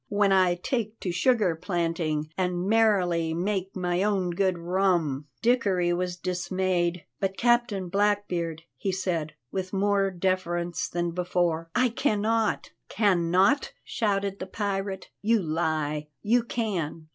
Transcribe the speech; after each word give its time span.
When 0.09 0.31
I 0.31 0.55
take 0.55 0.99
to 1.01 1.11
sugar 1.11 1.55
planting 1.55 2.31
and 2.35 2.67
merrily 2.67 3.35
make 3.35 3.75
my 3.75 4.01
own 4.01 4.31
good 4.31 4.57
rum!" 4.57 5.27
Dickory 5.43 5.93
was 5.93 6.15
dismayed. 6.17 7.05
"But, 7.19 7.37
Captain 7.37 7.87
Blackbeard," 7.87 8.63
he 8.75 8.91
said, 8.91 9.35
with 9.51 9.73
more 9.73 10.09
deference 10.09 10.89
than 10.89 11.11
before, 11.11 11.69
"I 11.75 11.89
cannot." 11.89 12.71
"Cannot!" 12.89 13.73
shouted 13.83 14.39
the 14.39 14.47
pirate, 14.47 15.09
"you 15.21 15.39
lie, 15.39 16.07
you 16.23 16.41
can. 16.41 17.09